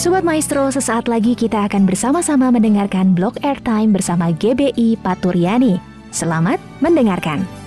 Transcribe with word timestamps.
Sobat 0.00 0.24
Maestro, 0.24 0.64
sesaat 0.72 1.12
lagi 1.12 1.36
kita 1.36 1.68
akan 1.68 1.84
bersama-sama 1.84 2.48
mendengarkan 2.48 3.12
blog 3.12 3.36
airtime 3.44 3.92
bersama 3.92 4.32
GBI 4.32 4.96
Paturyani. 5.04 5.76
Selamat 6.08 6.56
mendengarkan. 6.80 7.59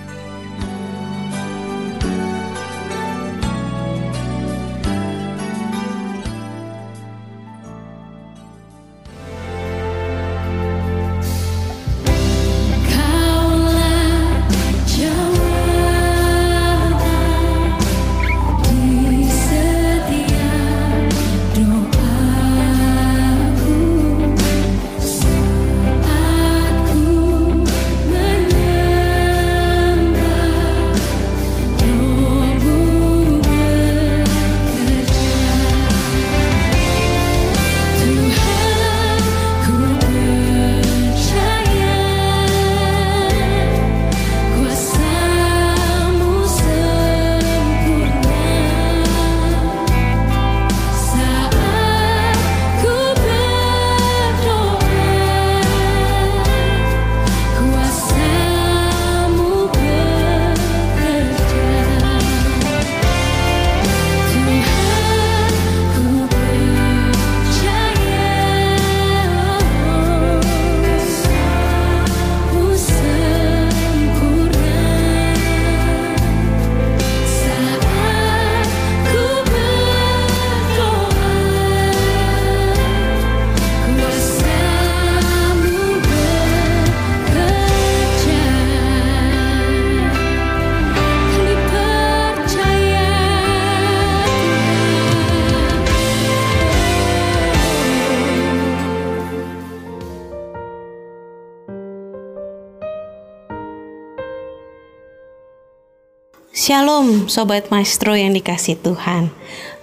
Shalom 106.64 107.28
Sobat 107.28 107.68
Maestro 107.68 108.16
yang 108.16 108.32
dikasih 108.32 108.80
Tuhan. 108.80 109.28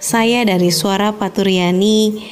Saya 0.02 0.42
dari 0.42 0.74
Suara 0.74 1.14
Paturyani 1.14 2.26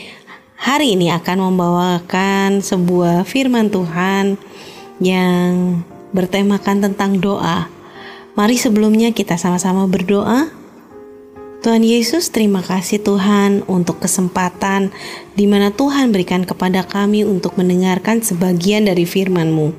Hari 0.58 0.98
ini 0.98 1.06
akan 1.14 1.38
membawakan 1.46 2.58
sebuah 2.58 3.22
firman 3.30 3.70
Tuhan 3.70 4.34
Yang 4.98 5.86
bertemakan 6.10 6.82
tentang 6.82 7.22
doa. 7.22 7.70
Mari 8.34 8.58
sebelumnya 8.58 9.14
kita 9.14 9.38
sama-sama 9.38 9.86
berdoa 9.86 10.50
Tuhan 11.60 11.84
Yesus, 11.84 12.32
terima 12.32 12.65
kasih 12.65 13.04
Tuhan 13.04 13.69
untuk 13.69 14.00
kesempatan 14.00 14.88
di 15.37 15.44
mana 15.44 15.69
Tuhan 15.69 16.09
berikan 16.09 16.48
kepada 16.48 16.88
kami 16.88 17.21
untuk 17.21 17.60
mendengarkan 17.60 18.25
sebagian 18.25 18.88
dari 18.88 19.04
firman-Mu. 19.04 19.76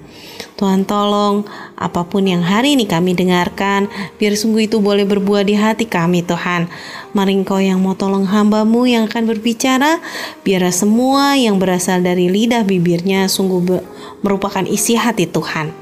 Tuhan 0.61 0.85
tolong 0.85 1.41
apa 1.73 2.05
pun 2.05 2.29
yang 2.29 2.45
hari 2.45 2.77
ini 2.77 2.85
kami 2.85 3.17
dengarkan, 3.17 3.89
biar 4.21 4.37
sungguh 4.37 4.69
itu 4.69 4.77
boleh 4.77 5.09
berbuah 5.09 5.41
di 5.41 5.57
hati 5.57 5.89
kami 5.89 6.21
Tuhan. 6.21 6.69
Mari 7.17 7.41
Engkau 7.41 7.57
yang 7.57 7.81
mau 7.81 7.97
tolong 7.97 8.29
hambamu 8.29 8.85
yang 8.85 9.09
akan 9.09 9.25
berbicara, 9.25 9.97
biar 10.45 10.61
semua 10.69 11.33
yang 11.33 11.57
berasal 11.57 12.05
dari 12.05 12.29
lidah 12.29 12.61
bibirnya 12.61 13.25
sungguh 13.25 13.81
merupakan 14.21 14.69
isi 14.69 14.93
hati 14.93 15.25
Tuhan. 15.25 15.80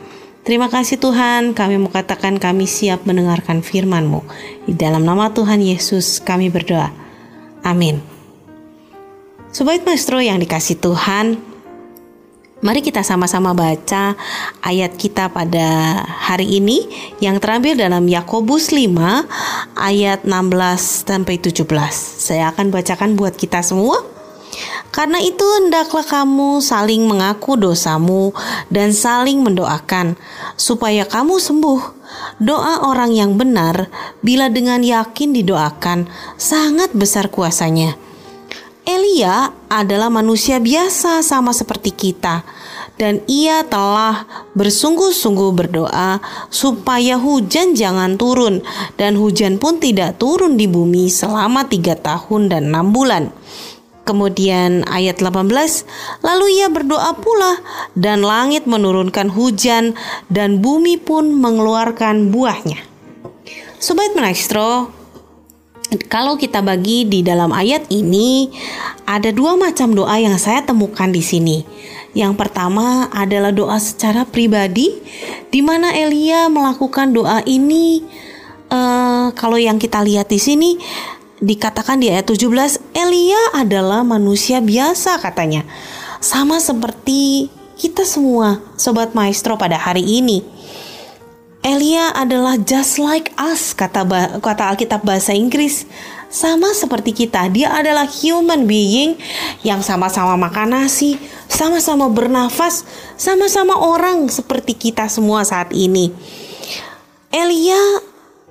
Terima 0.50 0.66
kasih 0.66 0.98
Tuhan, 0.98 1.54
kami 1.54 1.78
mau 1.78 1.94
katakan 1.94 2.42
kami 2.42 2.66
siap 2.66 3.06
mendengarkan 3.06 3.62
firman-Mu. 3.62 4.26
Di 4.66 4.74
dalam 4.74 5.06
nama 5.06 5.30
Tuhan 5.30 5.62
Yesus 5.62 6.18
kami 6.18 6.50
berdoa. 6.50 6.90
Amin. 7.62 8.02
Sobat 9.54 9.86
Maestro 9.86 10.18
yang 10.18 10.42
dikasih 10.42 10.82
Tuhan, 10.82 11.38
Mari 12.60 12.84
kita 12.84 13.06
sama-sama 13.06 13.56
baca 13.56 14.20
ayat 14.66 14.92
kita 15.00 15.32
pada 15.32 16.02
hari 16.04 16.60
ini 16.60 16.92
yang 17.24 17.40
terambil 17.40 17.78
dalam 17.78 18.04
Yakobus 18.04 18.76
5 18.76 19.00
ayat 19.80 20.28
16 20.28 21.08
sampai 21.08 21.40
17. 21.40 21.64
Saya 22.20 22.52
akan 22.52 22.68
bacakan 22.74 23.16
buat 23.16 23.38
kita 23.40 23.64
semua. 23.64 24.19
Karena 24.90 25.20
itu 25.20 25.44
hendaklah 25.60 26.04
kamu 26.08 26.64
saling 26.64 27.06
mengaku 27.06 27.60
dosamu 27.60 28.32
dan 28.72 28.96
saling 28.96 29.44
mendoakan 29.44 30.16
supaya 30.56 31.04
kamu 31.06 31.38
sembuh. 31.38 32.00
Doa 32.42 32.90
orang 32.90 33.14
yang 33.14 33.38
benar 33.38 33.92
bila 34.26 34.50
dengan 34.50 34.82
yakin 34.82 35.30
didoakan 35.36 36.10
sangat 36.42 36.90
besar 36.98 37.30
kuasanya 37.30 38.10
Elia 38.90 39.54
adalah 39.70 40.10
manusia 40.10 40.58
biasa 40.58 41.22
sama 41.22 41.54
seperti 41.54 41.94
kita 41.94 42.42
dan 42.98 43.22
ia 43.30 43.62
telah 43.62 44.26
bersungguh-sungguh 44.58 45.54
berdoa 45.54 46.18
supaya 46.50 47.22
hujan 47.22 47.78
jangan 47.78 48.18
turun 48.18 48.66
dan 48.98 49.14
hujan 49.14 49.62
pun 49.62 49.78
tidak 49.78 50.18
turun 50.18 50.58
di 50.58 50.66
bumi 50.66 51.06
selama 51.06 51.70
tiga 51.70 51.94
tahun 52.02 52.50
dan 52.50 52.74
enam 52.74 52.90
bulan. 52.90 53.30
Kemudian 54.10 54.90
ayat 54.90 55.22
18, 55.22 55.46
lalu 56.26 56.46
ia 56.58 56.66
berdoa 56.74 57.14
pula 57.14 57.62
dan 57.94 58.26
langit 58.26 58.66
menurunkan 58.66 59.30
hujan 59.30 59.94
dan 60.34 60.66
bumi 60.66 60.98
pun 60.98 61.30
mengeluarkan 61.30 62.34
buahnya. 62.34 62.82
Sobat 63.78 64.18
Maestro, 64.18 64.90
kalau 66.10 66.42
kita 66.42 66.66
bagi 66.66 67.06
di 67.06 67.22
dalam 67.22 67.54
ayat 67.54 67.86
ini 67.94 68.50
ada 69.06 69.30
dua 69.30 69.54
macam 69.54 69.94
doa 69.94 70.18
yang 70.18 70.42
saya 70.42 70.66
temukan 70.66 71.14
di 71.14 71.22
sini. 71.22 71.62
Yang 72.18 72.34
pertama 72.42 73.14
adalah 73.14 73.54
doa 73.54 73.78
secara 73.78 74.26
pribadi 74.26 74.90
di 75.54 75.62
mana 75.62 75.94
Elia 75.94 76.50
melakukan 76.50 77.14
doa 77.14 77.46
ini 77.46 78.02
uh, 78.74 79.30
kalau 79.38 79.62
yang 79.62 79.78
kita 79.78 80.02
lihat 80.02 80.34
di 80.34 80.42
sini 80.42 80.82
dikatakan 81.40 82.04
di 82.04 82.12
ayat 82.12 82.28
17 82.28 82.96
Elia 82.96 83.42
adalah 83.56 84.04
manusia 84.04 84.60
biasa 84.60 85.20
katanya. 85.24 85.64
Sama 86.20 86.60
seperti 86.60 87.48
kita 87.80 88.04
semua 88.04 88.60
sobat 88.76 89.16
maestro 89.16 89.56
pada 89.56 89.80
hari 89.80 90.04
ini. 90.04 90.44
Elia 91.60 92.16
adalah 92.16 92.56
just 92.56 93.00
like 93.04 93.36
us 93.36 93.76
kata 93.76 94.08
kata 94.40 94.64
Alkitab 94.72 95.04
bahasa 95.04 95.36
Inggris. 95.36 95.84
Sama 96.30 96.78
seperti 96.78 97.26
kita, 97.26 97.50
dia 97.50 97.74
adalah 97.74 98.06
human 98.06 98.70
being 98.70 99.18
yang 99.66 99.82
sama-sama 99.82 100.38
makan 100.38 100.78
nasi, 100.78 101.18
sama-sama 101.50 102.06
bernafas, 102.06 102.86
sama-sama 103.18 103.74
orang 103.74 104.30
seperti 104.30 104.78
kita 104.78 105.10
semua 105.10 105.42
saat 105.42 105.74
ini. 105.74 106.14
Elia 107.34 107.82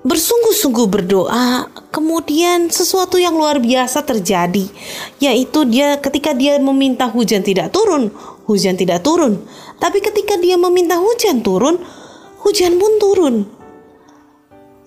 bersungguh-sungguh 0.07 0.87
berdoa, 0.87 1.67
kemudian 1.91 2.71
sesuatu 2.71 3.19
yang 3.19 3.35
luar 3.35 3.59
biasa 3.59 4.07
terjadi, 4.07 4.71
yaitu 5.19 5.67
dia 5.67 5.99
ketika 5.99 6.31
dia 6.35 6.61
meminta 6.63 7.11
hujan 7.11 7.43
tidak 7.43 7.75
turun, 7.75 8.15
hujan 8.47 8.79
tidak 8.79 9.03
turun. 9.03 9.43
Tapi 9.83 9.99
ketika 9.99 10.39
dia 10.39 10.55
meminta 10.55 10.99
hujan 10.99 11.43
turun, 11.43 11.83
hujan 12.43 12.79
pun 12.79 12.93
turun. 13.03 13.37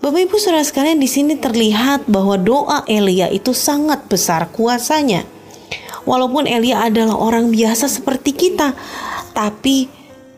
Bapak 0.02 0.26
Ibu 0.26 0.36
Saudara 0.42 0.66
sekalian 0.66 0.98
di 0.98 1.06
sini 1.06 1.38
terlihat 1.38 2.10
bahwa 2.10 2.34
doa 2.34 2.82
Elia 2.90 3.30
itu 3.30 3.54
sangat 3.54 4.10
besar 4.10 4.50
kuasanya. 4.50 5.22
Walaupun 6.10 6.50
Elia 6.50 6.82
adalah 6.90 7.14
orang 7.14 7.54
biasa 7.54 7.86
seperti 7.86 8.34
kita, 8.34 8.74
tapi 9.38 9.86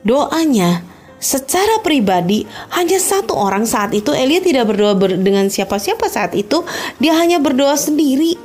doanya 0.03 0.83
secara 1.23 1.79
pribadi 1.79 2.43
hanya 2.75 2.99
satu 2.99 3.31
orang 3.31 3.63
saat 3.63 3.95
itu 3.95 4.11
Elia 4.11 4.43
tidak 4.43 4.75
berdoa 4.75 4.93
ber 4.99 5.15
dengan 5.15 5.47
siapa-siapa 5.47 6.11
saat 6.11 6.35
itu, 6.35 6.67
dia 6.99 7.15
hanya 7.15 7.39
berdoa 7.39 7.79
sendiri. 7.79 8.35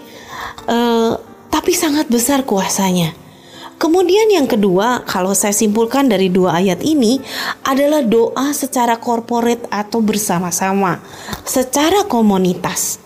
Uh, 0.70 1.18
tapi 1.50 1.74
sangat 1.74 2.06
besar 2.06 2.46
kuasanya. 2.46 3.10
Kemudian 3.78 4.26
yang 4.30 4.50
kedua, 4.50 5.06
kalau 5.06 5.34
saya 5.38 5.54
simpulkan 5.54 6.10
dari 6.10 6.30
dua 6.30 6.58
ayat 6.58 6.82
ini 6.82 7.22
adalah 7.62 8.02
doa 8.02 8.50
secara 8.50 8.98
korporat 8.98 9.62
atau 9.70 10.02
bersama-sama, 10.02 10.98
secara 11.46 12.02
komunitas. 12.06 12.98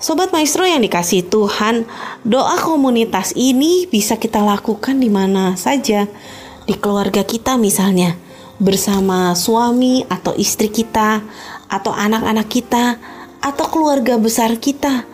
Sobat 0.00 0.32
Maestro 0.32 0.64
yang 0.64 0.80
dikasih 0.80 1.28
Tuhan, 1.28 1.84
doa 2.24 2.56
komunitas 2.64 3.36
ini 3.36 3.84
bisa 3.90 4.16
kita 4.16 4.40
lakukan 4.40 4.96
di 4.96 5.12
mana 5.12 5.52
saja, 5.60 6.08
di 6.64 6.74
keluarga 6.78 7.20
kita 7.20 7.60
misalnya, 7.60 8.16
bersama 8.58 9.34
suami 9.38 10.02
atau 10.10 10.34
istri 10.34 10.70
kita, 10.70 11.22
atau 11.70 11.94
anak-anak 11.94 12.46
kita, 12.50 12.98
atau 13.38 13.64
keluarga 13.70 14.18
besar 14.18 14.58
kita 14.58 15.06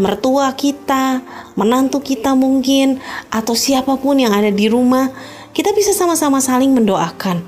mertua 0.00 0.56
kita, 0.56 1.20
menantu 1.54 2.00
kita 2.00 2.32
mungkin, 2.32 2.98
atau 3.28 3.52
siapa 3.52 4.00
pun 4.00 4.16
yang 4.16 4.32
ada 4.32 4.48
di 4.48 4.66
rumah, 4.72 5.12
kita 5.52 5.76
bisa 5.76 5.92
sama-sama 5.92 6.40
saling 6.40 6.72
mendoakan. 6.72 7.44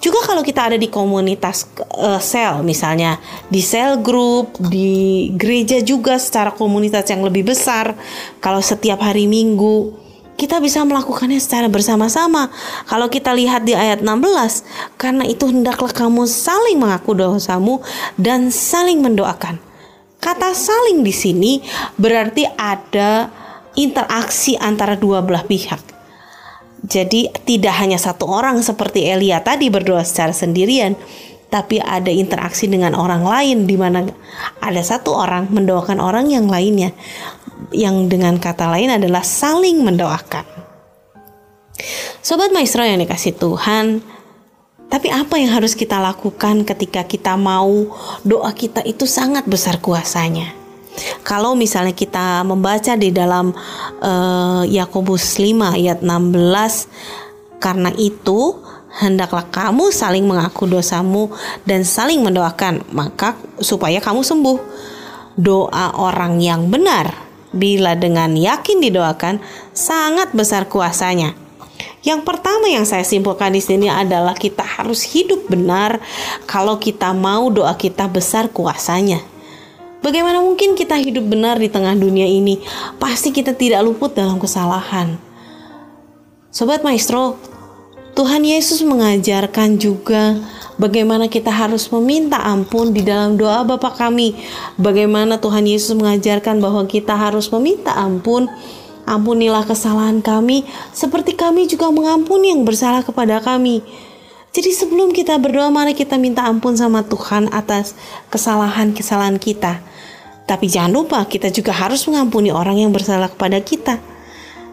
Juga 0.00 0.20
kalau 0.24 0.44
kita 0.44 0.68
ada 0.68 0.76
di 0.80 0.88
komunitas 0.92 1.64
uh, 1.96 2.20
sel 2.20 2.60
misalnya, 2.60 3.20
di 3.48 3.60
sel 3.64 4.00
group, 4.04 4.52
di 4.60 5.32
gereja 5.36 5.80
juga 5.80 6.20
secara 6.20 6.52
komunitas 6.52 7.08
yang 7.08 7.24
lebih 7.24 7.52
besar, 7.52 7.96
kalau 8.40 8.60
setiap 8.60 9.00
hari 9.00 9.24
Minggu 9.24 10.03
kita 10.34 10.58
bisa 10.58 10.82
melakukannya 10.82 11.38
secara 11.38 11.70
bersama-sama. 11.70 12.50
Kalau 12.90 13.06
kita 13.06 13.30
lihat 13.34 13.62
di 13.62 13.72
ayat 13.74 14.02
16, 14.02 14.98
karena 14.98 15.24
itu 15.26 15.46
hendaklah 15.50 15.90
kamu 15.90 16.26
saling 16.26 16.78
mengaku 16.78 17.14
dosamu 17.14 17.80
dan 18.18 18.50
saling 18.50 18.98
mendoakan. 19.00 19.62
Kata 20.18 20.56
saling 20.56 21.04
di 21.04 21.12
sini 21.12 21.52
berarti 22.00 22.48
ada 22.56 23.28
interaksi 23.76 24.56
antara 24.56 24.96
dua 24.96 25.20
belah 25.20 25.44
pihak. 25.44 25.80
Jadi 26.84 27.32
tidak 27.48 27.80
hanya 27.80 27.96
satu 27.96 28.28
orang 28.28 28.60
seperti 28.60 29.08
Elia 29.08 29.40
tadi 29.40 29.72
berdoa 29.72 30.04
secara 30.04 30.36
sendirian, 30.36 30.96
tapi 31.48 31.80
ada 31.80 32.10
interaksi 32.12 32.68
dengan 32.68 32.92
orang 32.98 33.24
lain 33.24 33.64
di 33.64 33.76
mana 33.78 34.04
ada 34.60 34.82
satu 34.82 35.14
orang 35.14 35.48
mendoakan 35.48 36.02
orang 36.02 36.28
yang 36.28 36.50
lainnya. 36.50 36.92
Yang 37.74 37.96
dengan 38.10 38.38
kata 38.38 38.70
lain 38.70 38.94
adalah 38.94 39.22
saling 39.22 39.82
mendoakan. 39.82 40.46
Sobat 42.24 42.54
maestro 42.54 42.86
yang 42.86 43.02
dikasih 43.02 43.36
Tuhan, 43.36 44.00
tapi 44.88 45.10
apa 45.10 45.36
yang 45.42 45.50
harus 45.52 45.74
kita 45.74 45.98
lakukan 45.98 46.62
ketika 46.62 47.02
kita 47.02 47.34
mau 47.34 47.90
doa 48.22 48.52
kita 48.54 48.80
itu 48.86 49.10
sangat 49.10 49.42
besar 49.44 49.82
kuasanya? 49.82 50.54
Kalau 51.26 51.58
misalnya 51.58 51.90
kita 51.90 52.46
membaca 52.46 52.94
di 52.94 53.10
dalam 53.10 53.50
uh, 53.98 54.62
Yakobus 54.62 55.42
5 55.42 55.74
ayat 55.74 55.98
16 56.06 57.58
karena 57.58 57.90
itu 57.98 58.62
hendaklah 59.02 59.42
kamu 59.50 59.90
saling 59.90 60.22
mengaku 60.22 60.70
dosamu 60.70 61.34
dan 61.66 61.82
saling 61.82 62.22
mendoakan 62.22 62.86
maka 62.94 63.34
supaya 63.58 63.98
kamu 63.98 64.22
sembuh. 64.22 64.58
Doa 65.34 65.98
orang 65.98 66.38
yang 66.38 66.70
benar 66.70 67.23
bila 67.54 67.94
dengan 67.94 68.34
yakin 68.34 68.82
didoakan 68.82 69.38
sangat 69.70 70.34
besar 70.34 70.66
kuasanya 70.66 71.38
yang 72.04 72.20
pertama 72.20 72.68
yang 72.68 72.84
saya 72.84 73.00
simpulkan 73.00 73.56
di 73.56 73.64
sini 73.64 73.88
adalah 73.88 74.36
kita 74.36 74.60
harus 74.60 75.00
hidup 75.08 75.48
benar 75.48 76.04
kalau 76.44 76.76
kita 76.76 77.16
mau 77.16 77.48
doa 77.48 77.72
kita 77.80 78.04
besar 78.12 78.52
kuasanya. 78.52 79.24
Bagaimana 80.04 80.44
mungkin 80.44 80.76
kita 80.76 81.00
hidup 81.00 81.24
benar 81.24 81.56
di 81.56 81.72
tengah 81.72 81.96
dunia 81.96 82.28
ini? 82.28 82.60
Pasti 83.00 83.32
kita 83.32 83.56
tidak 83.56 83.80
luput 83.80 84.12
dalam 84.12 84.36
kesalahan. 84.36 85.16
Sobat 86.52 86.84
Maestro, 86.84 87.40
Tuhan 88.14 88.46
Yesus 88.46 88.86
mengajarkan 88.86 89.76
juga 89.82 90.38
bagaimana 90.78 91.26
kita 91.26 91.50
harus 91.50 91.90
meminta 91.90 92.38
ampun 92.38 92.94
di 92.94 93.02
dalam 93.02 93.34
doa 93.34 93.66
Bapa 93.66 93.90
kami. 93.90 94.38
Bagaimana 94.78 95.42
Tuhan 95.42 95.66
Yesus 95.66 95.98
mengajarkan 95.98 96.62
bahwa 96.62 96.86
kita 96.86 97.18
harus 97.18 97.50
meminta 97.50 97.90
ampun 97.94 98.46
Ampunilah 99.04 99.68
kesalahan 99.68 100.24
kami, 100.24 100.64
seperti 100.96 101.36
kami 101.36 101.68
juga 101.68 101.92
mengampuni 101.92 102.48
yang 102.56 102.64
bersalah 102.64 103.04
kepada 103.04 103.36
kami. 103.44 103.84
Jadi 104.48 104.72
sebelum 104.72 105.12
kita 105.12 105.36
berdoa, 105.36 105.68
mari 105.68 105.92
kita 105.92 106.16
minta 106.16 106.48
ampun 106.48 106.72
sama 106.72 107.04
Tuhan 107.04 107.52
atas 107.52 107.92
kesalahan-kesalahan 108.32 109.36
kita. 109.36 109.84
Tapi 110.48 110.72
jangan 110.72 111.04
lupa 111.04 111.20
kita 111.28 111.52
juga 111.52 111.76
harus 111.76 112.08
mengampuni 112.08 112.48
orang 112.48 112.80
yang 112.80 112.96
bersalah 112.96 113.28
kepada 113.28 113.60
kita. 113.60 114.00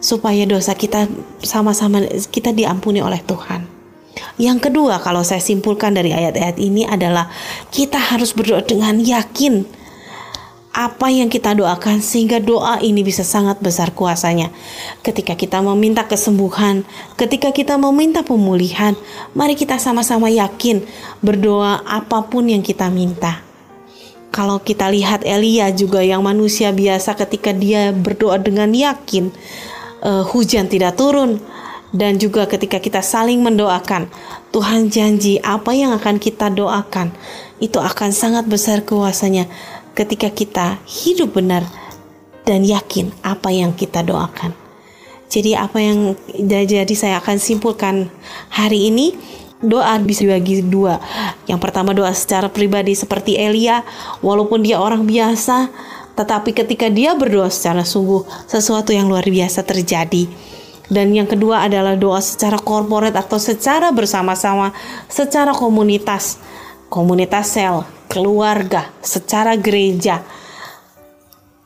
Supaya 0.01 0.43
dosa 0.49 0.73
kita 0.73 1.05
sama-sama 1.45 2.01
kita 2.33 2.51
diampuni 2.51 2.99
oleh 2.99 3.21
Tuhan. 3.21 3.69
Yang 4.41 4.67
kedua, 4.69 4.99
kalau 4.99 5.21
saya 5.21 5.39
simpulkan 5.39 5.93
dari 5.93 6.11
ayat-ayat 6.11 6.57
ini 6.57 6.83
adalah 6.83 7.29
kita 7.69 8.01
harus 8.01 8.33
berdoa 8.33 8.65
dengan 8.65 8.97
yakin 8.99 9.63
apa 10.71 11.11
yang 11.11 11.27
kita 11.27 11.51
doakan 11.51 11.99
sehingga 11.99 12.39
doa 12.39 12.79
ini 12.79 13.03
bisa 13.03 13.27
sangat 13.27 13.59
besar 13.59 13.91
kuasanya. 13.91 14.49
Ketika 15.03 15.35
kita 15.35 15.59
meminta 15.59 16.07
kesembuhan, 16.07 16.87
ketika 17.19 17.51
kita 17.51 17.75
meminta 17.75 18.23
pemulihan, 18.23 18.95
mari 19.35 19.59
kita 19.59 19.75
sama-sama 19.75 20.31
yakin 20.31 20.83
berdoa 21.19 21.83
apa 21.83 22.23
pun 22.23 22.47
yang 22.47 22.63
kita 22.63 22.87
minta. 22.87 23.43
Kalau 24.31 24.63
kita 24.63 24.87
lihat 24.87 25.27
Elia 25.27 25.75
juga 25.75 25.99
yang 25.99 26.23
manusia 26.23 26.71
biasa 26.71 27.19
ketika 27.19 27.51
dia 27.51 27.91
berdoa 27.91 28.39
dengan 28.39 28.71
yakin, 28.71 29.27
uh, 30.01 30.25
hujan 30.25 30.67
tidak 30.67 30.97
turun 30.97 31.41
dan 31.91 32.15
juga 32.15 32.47
ketika 32.47 32.79
kita 32.79 33.03
saling 33.03 33.43
mendoakan, 33.43 34.07
Tuhan 34.55 34.87
janji 34.87 35.43
apa 35.43 35.75
yang 35.75 35.91
akan 35.95 36.17
kita 36.17 36.47
doakan 36.47 37.11
itu 37.59 37.77
akan 37.77 38.09
sangat 38.15 38.47
besar 38.47 38.81
kuasanya 38.87 39.45
ketika 39.91 40.31
kita 40.31 40.79
hidup 40.87 41.35
benar 41.35 41.67
dan 42.47 42.63
yakin 42.63 43.11
apa 43.21 43.51
yang 43.51 43.75
kita 43.75 44.01
doakan. 44.01 44.55
Jadi 45.31 45.55
apa 45.55 45.79
yang 45.79 46.15
jadi 46.43 46.95
saya 46.95 47.15
akan 47.23 47.39
simpulkan 47.39 48.11
hari 48.51 48.91
ini 48.91 49.15
doa 49.63 49.95
bisa 50.01 50.25
dibagi 50.27 50.65
dua. 50.65 50.99
Yang 51.47 51.59
pertama 51.61 51.95
doa 51.95 52.11
secara 52.11 52.49
pribadi 52.51 52.97
seperti 52.97 53.37
Elia, 53.39 53.85
walaupun 54.19 54.65
dia 54.65 54.81
orang 54.81 55.07
biasa, 55.07 55.71
tetapi 56.21 56.53
ketika 56.53 56.85
dia 56.93 57.17
berdoa 57.17 57.49
secara 57.49 57.81
sungguh, 57.81 58.21
sesuatu 58.45 58.93
yang 58.93 59.09
luar 59.09 59.25
biasa 59.25 59.65
terjadi. 59.65 60.29
Dan 60.85 61.15
yang 61.17 61.25
kedua 61.25 61.65
adalah 61.65 61.97
doa 61.97 62.21
secara 62.21 62.61
korporat 62.61 63.17
atau 63.17 63.41
secara 63.41 63.89
bersama-sama, 63.89 64.69
secara 65.09 65.49
komunitas, 65.55 66.37
komunitas 66.93 67.57
sel, 67.57 67.87
keluarga, 68.05 68.91
secara 69.01 69.57
gereja. 69.57 70.21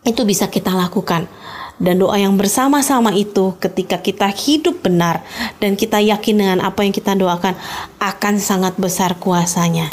Itu 0.08 0.24
bisa 0.24 0.48
kita 0.48 0.72
lakukan. 0.72 1.28
Dan 1.76 2.00
doa 2.00 2.16
yang 2.16 2.40
bersama-sama 2.40 3.12
itu 3.12 3.60
ketika 3.60 4.00
kita 4.00 4.32
hidup 4.32 4.80
benar 4.80 5.28
dan 5.60 5.76
kita 5.76 6.00
yakin 6.00 6.40
dengan 6.40 6.60
apa 6.64 6.88
yang 6.88 6.96
kita 6.96 7.12
doakan 7.20 7.52
akan 8.00 8.40
sangat 8.40 8.80
besar 8.80 9.20
kuasanya. 9.20 9.92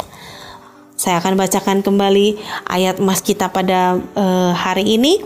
Saya 0.93 1.19
akan 1.19 1.35
bacakan 1.35 1.81
kembali 1.81 2.39
ayat 2.69 3.01
emas 3.01 3.19
kita 3.19 3.49
pada 3.49 3.97
uh, 4.15 4.51
hari 4.53 4.97
ini 4.97 5.19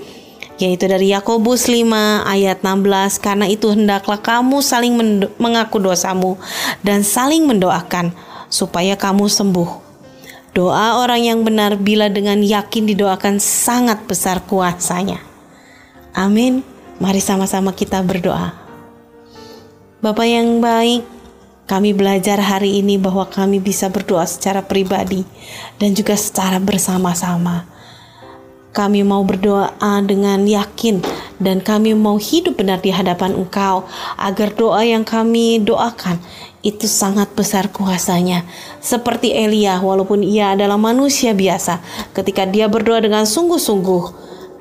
yaitu 0.57 0.89
dari 0.89 1.13
Yakobus 1.13 1.69
5 1.69 1.85
ayat 2.25 2.65
16 2.65 3.21
karena 3.21 3.45
itu 3.45 3.69
hendaklah 3.69 4.17
kamu 4.17 4.57
saling 4.65 4.97
mengaku 5.37 5.77
dosamu 5.77 6.33
dan 6.81 7.05
saling 7.05 7.45
mendoakan 7.45 8.09
supaya 8.49 8.97
kamu 8.97 9.29
sembuh 9.29 9.87
Doa 10.57 10.97
orang 11.05 11.21
yang 11.21 11.45
benar 11.45 11.77
bila 11.77 12.09
dengan 12.09 12.41
yakin 12.41 12.89
didoakan 12.89 13.37
sangat 13.37 14.09
besar 14.09 14.41
kuasanya. 14.41 15.21
Amin. 16.17 16.65
Mari 16.97 17.21
sama-sama 17.21 17.77
kita 17.77 18.01
berdoa. 18.01 18.57
Bapak 20.01 20.25
yang 20.25 20.57
baik, 20.57 21.05
kami 21.67 21.91
belajar 21.91 22.39
hari 22.39 22.79
ini 22.79 22.95
bahwa 22.95 23.27
kami 23.27 23.59
bisa 23.59 23.91
berdoa 23.91 24.23
secara 24.23 24.63
pribadi 24.63 25.27
dan 25.77 25.91
juga 25.91 26.15
secara 26.15 26.63
bersama-sama. 26.63 27.67
Kami 28.71 29.03
mau 29.03 29.25
berdoa 29.27 29.73
dengan 30.05 30.47
yakin 30.47 31.03
dan 31.43 31.59
kami 31.59 31.91
mau 31.91 32.15
hidup 32.15 32.55
benar 32.61 32.79
di 32.79 32.93
hadapan 32.93 33.35
Engkau 33.35 33.83
agar 34.15 34.53
doa 34.55 34.85
yang 34.85 35.03
kami 35.03 35.59
doakan 35.59 36.21
itu 36.63 36.87
sangat 36.87 37.27
besar 37.35 37.67
kuasanya. 37.67 38.47
Seperti 38.79 39.33
Elia, 39.35 39.81
walaupun 39.83 40.23
ia 40.23 40.55
adalah 40.55 40.79
manusia 40.79 41.35
biasa, 41.35 41.83
ketika 42.15 42.47
dia 42.47 42.71
berdoa 42.71 43.01
dengan 43.03 43.27
sungguh-sungguh, 43.27 44.03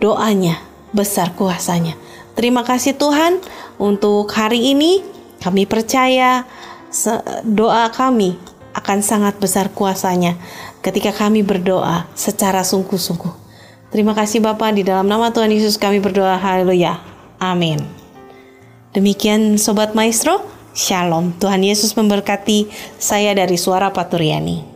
doanya 0.03 0.59
besar 0.91 1.37
kuasanya. 1.37 1.95
Terima 2.35 2.65
kasih 2.67 2.99
Tuhan 2.99 3.39
untuk 3.77 4.27
hari 4.33 4.75
ini. 4.75 5.05
Kami 5.37 5.69
percaya 5.69 6.49
doa 7.45 7.88
kami 7.93 8.37
akan 8.76 8.99
sangat 9.00 9.41
besar 9.41 9.73
kuasanya 9.73 10.37
ketika 10.85 11.11
kami 11.11 11.41
berdoa 11.41 12.05
secara 12.12 12.61
sungguh-sungguh. 12.61 13.33
Terima 13.88 14.12
kasih 14.12 14.45
Bapak, 14.45 14.76
di 14.76 14.83
dalam 14.85 15.09
nama 15.09 15.33
Tuhan 15.33 15.49
Yesus 15.49 15.81
kami 15.81 16.03
berdoa. 16.03 16.37
Haleluya. 16.37 17.00
Amin. 17.41 17.81
Demikian 18.93 19.57
Sobat 19.57 19.97
Maestro, 19.97 20.45
Shalom. 20.76 21.33
Tuhan 21.41 21.65
Yesus 21.65 21.97
memberkati 21.97 22.69
saya 23.00 23.33
dari 23.33 23.57
Suara 23.57 23.88
Paturyani. 23.88 24.75